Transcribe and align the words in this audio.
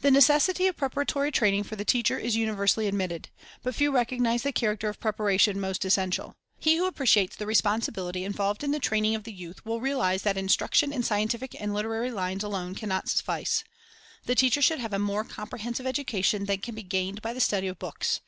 The 0.00 0.10
necessity 0.10 0.66
of 0.66 0.76
preparatory 0.76 1.30
training 1.30 1.62
for 1.62 1.76
the 1.76 1.84
teacher 1.84 2.18
is 2.18 2.34
universally 2.34 2.88
admitted; 2.88 3.28
but 3.62 3.76
few 3.76 3.92
recognize 3.92 4.42
the 4.42 4.50
character 4.50 4.88
of 4.88 4.96
the 4.96 5.00
preparation 5.02 5.60
most 5.60 5.84
essential. 5.84 6.34
He 6.58 6.74
who 6.76 6.88
appreciates 6.88 7.36
the 7.36 7.46
responsibility 7.46 8.24
involved 8.24 8.64
in 8.64 8.72
the 8.72 8.80
training 8.80 9.14
of 9.14 9.22
the 9.22 9.32
youth, 9.32 9.64
will 9.64 9.80
realize 9.80 10.22
that 10.22 10.36
instruction 10.36 10.92
in 10.92 11.04
scientific 11.04 11.54
and 11.60 11.72
literary 11.72 12.10
lines 12.10 12.42
alone 12.42 12.74
can 12.74 12.88
not 12.88 13.08
suffice. 13.08 13.62
The 14.24 14.34
teacher 14.34 14.60
should 14.60 14.80
have 14.80 14.92
a 14.92 14.98
more 14.98 15.22
comprehensive 15.22 15.86
education 15.86 16.46
than 16.46 16.58
can 16.58 16.74
be 16.74 16.82
gained 16.82 17.22
by 17.22 17.32
the 17.32 17.40
study 17.40 17.68
of 17.68 17.78
books. 17.78 18.22